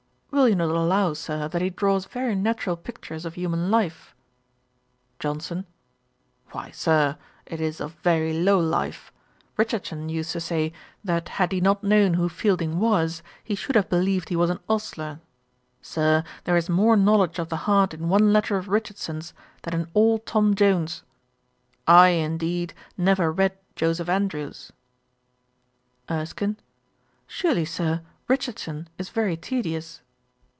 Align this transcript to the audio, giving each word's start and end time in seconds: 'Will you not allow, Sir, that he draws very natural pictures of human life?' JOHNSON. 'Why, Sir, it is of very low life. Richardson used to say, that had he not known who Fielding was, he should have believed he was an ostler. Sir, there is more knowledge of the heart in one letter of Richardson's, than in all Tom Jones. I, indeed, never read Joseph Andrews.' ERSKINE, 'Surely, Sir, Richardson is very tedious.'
'Will 0.33 0.47
you 0.47 0.55
not 0.55 0.69
allow, 0.69 1.11
Sir, 1.13 1.49
that 1.49 1.61
he 1.61 1.69
draws 1.69 2.05
very 2.05 2.35
natural 2.35 2.77
pictures 2.77 3.25
of 3.25 3.33
human 3.33 3.69
life?' 3.69 4.15
JOHNSON. 5.19 5.65
'Why, 6.51 6.71
Sir, 6.71 7.17
it 7.45 7.59
is 7.59 7.81
of 7.81 7.95
very 7.95 8.31
low 8.31 8.57
life. 8.57 9.11
Richardson 9.57 10.07
used 10.07 10.31
to 10.31 10.39
say, 10.39 10.71
that 11.03 11.27
had 11.27 11.51
he 11.51 11.59
not 11.59 11.83
known 11.83 12.13
who 12.13 12.29
Fielding 12.29 12.79
was, 12.79 13.21
he 13.43 13.55
should 13.55 13.75
have 13.75 13.89
believed 13.89 14.29
he 14.29 14.37
was 14.37 14.49
an 14.49 14.61
ostler. 14.69 15.19
Sir, 15.81 16.23
there 16.45 16.55
is 16.55 16.69
more 16.69 16.95
knowledge 16.95 17.37
of 17.37 17.49
the 17.49 17.57
heart 17.67 17.93
in 17.93 18.07
one 18.07 18.31
letter 18.31 18.55
of 18.55 18.69
Richardson's, 18.69 19.33
than 19.63 19.73
in 19.73 19.91
all 19.93 20.17
Tom 20.17 20.55
Jones. 20.55 21.03
I, 21.85 22.07
indeed, 22.07 22.73
never 22.97 23.33
read 23.33 23.57
Joseph 23.75 24.07
Andrews.' 24.07 24.71
ERSKINE, 26.09 26.55
'Surely, 27.27 27.65
Sir, 27.65 28.01
Richardson 28.29 28.87
is 28.97 29.09
very 29.09 29.35
tedious.' 29.35 29.99